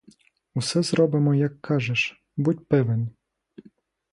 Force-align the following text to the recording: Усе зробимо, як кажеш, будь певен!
Усе 0.55 0.81
зробимо, 0.83 1.35
як 1.35 1.61
кажеш, 1.61 2.23
будь 2.37 2.67
певен! 2.67 3.09